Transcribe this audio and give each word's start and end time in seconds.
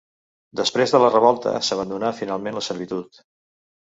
Després 0.59 0.93
de 0.95 1.01
la 1.03 1.09
revolta 1.15 1.53
s'abandonà 1.67 2.11
finalment 2.21 2.57
la 2.61 2.63
servitud. 2.69 3.21